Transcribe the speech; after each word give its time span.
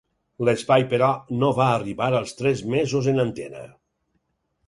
L'espai, 0.47 0.85
però, 0.93 1.09
no 1.43 1.51
va 1.59 1.67
arribar 1.75 2.07
als 2.21 2.33
tres 2.41 2.65
mesos 2.75 3.11
en 3.13 3.25
antena. 3.27 3.61